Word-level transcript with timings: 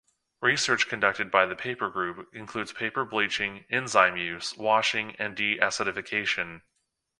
Research 0.41 0.87
conducted 0.89 1.29
by 1.29 1.45
the 1.45 1.55
Paper 1.55 1.87
Group 1.91 2.33
includes 2.33 2.73
paper 2.73 3.05
bleaching, 3.05 3.65
enzyme 3.69 4.17
use, 4.17 4.57
washing, 4.57 5.15
and 5.17 5.35
de-acidification. 5.35 6.63